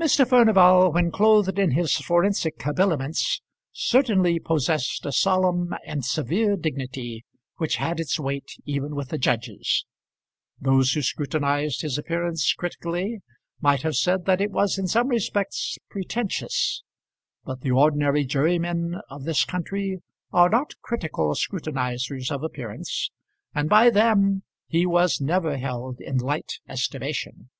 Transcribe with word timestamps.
Mr. 0.00 0.26
Furnival 0.26 0.90
when 0.90 1.10
clothed 1.10 1.58
in 1.58 1.72
his 1.72 1.94
forensic 1.98 2.54
habiliments 2.62 3.42
certainly 3.70 4.38
possessed 4.40 5.04
a 5.04 5.12
solemn 5.12 5.74
and 5.84 6.06
severe 6.06 6.56
dignity 6.56 7.26
which 7.58 7.76
had 7.76 8.00
its 8.00 8.18
weight 8.18 8.48
even 8.64 8.94
with 8.94 9.10
the 9.10 9.18
judges. 9.18 9.84
Those 10.58 10.92
who 10.92 11.02
scrutinised 11.02 11.82
his 11.82 11.98
appearance 11.98 12.50
critically 12.54 13.20
might 13.60 13.82
have 13.82 13.94
said 13.96 14.24
that 14.24 14.40
it 14.40 14.50
was 14.52 14.78
in 14.78 14.86
some 14.88 15.08
respects 15.08 15.76
pretentious; 15.90 16.82
but 17.44 17.60
the 17.60 17.72
ordinary 17.72 18.24
jurymen 18.24 18.98
of 19.10 19.24
this 19.24 19.44
country 19.44 19.98
are 20.32 20.48
not 20.48 20.78
critical 20.80 21.34
scrutinisers 21.34 22.30
of 22.30 22.42
appearance, 22.42 23.10
and 23.54 23.68
by 23.68 23.90
them 23.90 24.44
he 24.66 24.86
was 24.86 25.20
never 25.20 25.58
held 25.58 26.00
in 26.00 26.16
light 26.16 26.52
estimation. 26.70 27.50